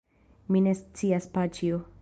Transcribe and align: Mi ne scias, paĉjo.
Mi 0.55 0.63
ne 0.69 0.73
scias, 0.79 1.31
paĉjo. 1.37 1.85